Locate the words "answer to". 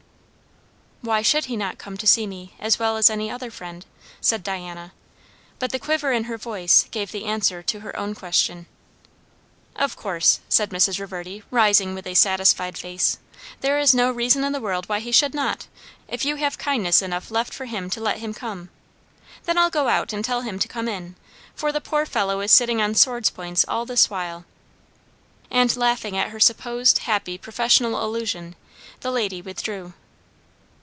7.25-7.79